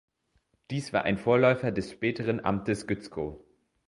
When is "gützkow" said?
2.87-3.37